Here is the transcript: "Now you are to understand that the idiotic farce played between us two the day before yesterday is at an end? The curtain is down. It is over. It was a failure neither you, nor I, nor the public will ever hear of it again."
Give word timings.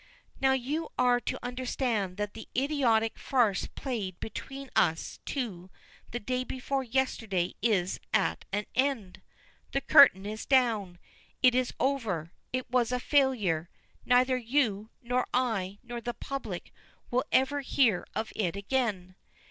"Now 0.39 0.53
you 0.53 0.89
are 0.97 1.19
to 1.19 1.45
understand 1.45 2.17
that 2.17 2.33
the 2.33 2.47
idiotic 2.57 3.19
farce 3.19 3.67
played 3.67 4.19
between 4.19 4.71
us 4.75 5.19
two 5.25 5.69
the 6.09 6.19
day 6.19 6.43
before 6.43 6.81
yesterday 6.83 7.53
is 7.61 7.99
at 8.11 8.43
an 8.51 8.65
end? 8.73 9.21
The 9.73 9.81
curtain 9.81 10.25
is 10.25 10.47
down. 10.47 10.97
It 11.43 11.53
is 11.53 11.75
over. 11.79 12.31
It 12.51 12.67
was 12.71 12.91
a 12.91 12.99
failure 12.99 13.69
neither 14.03 14.37
you, 14.37 14.89
nor 15.03 15.27
I, 15.35 15.77
nor 15.83 16.01
the 16.01 16.15
public 16.15 16.73
will 17.11 17.25
ever 17.31 17.59
hear 17.61 18.03
of 18.15 18.33
it 18.35 18.55
again." 18.55 19.13